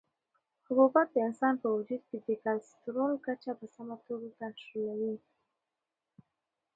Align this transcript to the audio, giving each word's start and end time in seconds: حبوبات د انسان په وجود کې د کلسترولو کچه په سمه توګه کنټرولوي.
حبوبات 0.67 1.07
د 1.11 1.17
انسان 1.27 1.53
په 1.61 1.67
وجود 1.75 2.01
کې 2.09 2.17
د 2.27 2.29
کلسترولو 2.43 3.15
کچه 3.25 3.51
په 3.59 3.65
سمه 3.75 3.95
توګه 4.07 4.27
کنټرولوي. 4.39 5.15